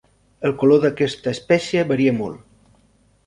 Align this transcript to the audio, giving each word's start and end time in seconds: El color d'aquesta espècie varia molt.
El 0.47 0.53
color 0.61 0.79
d'aquesta 0.85 1.33
espècie 1.37 1.83
varia 1.91 2.17
molt. 2.21 2.43